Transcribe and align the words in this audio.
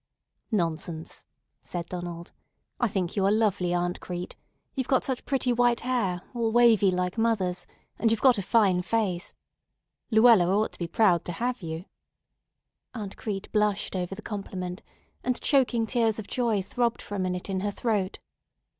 "Nonsense," 0.51 1.27
said 1.61 1.85
Donald. 1.87 2.31
"I 2.79 2.87
think 2.87 3.15
you 3.15 3.23
are 3.27 3.31
lovely, 3.31 3.71
Aunt 3.71 3.99
Crete. 3.99 4.35
You've 4.73 4.87
got 4.87 5.03
such 5.03 5.25
pretty 5.25 5.53
white 5.53 5.81
hair, 5.81 6.23
all 6.33 6.51
wavy 6.51 6.89
like 6.89 7.19
mother's; 7.19 7.67
and 7.99 8.09
you've 8.09 8.19
got 8.19 8.39
a 8.39 8.41
fine 8.41 8.81
face. 8.81 9.35
Luella 10.09 10.47
ought 10.47 10.71
to 10.71 10.79
be 10.79 10.87
proud 10.87 11.23
to 11.25 11.33
have 11.33 11.61
you." 11.61 11.85
Aunt 12.95 13.15
Crete 13.15 13.51
blushed 13.51 13.95
over 13.95 14.15
the 14.15 14.23
compliment, 14.23 14.81
and 15.23 15.39
choking 15.39 15.85
tears 15.85 16.17
of 16.17 16.25
joy 16.25 16.63
throbbed 16.63 17.03
for 17.03 17.13
a 17.13 17.19
minute 17.19 17.47
in 17.47 17.59
her 17.59 17.69
throat. 17.69 18.17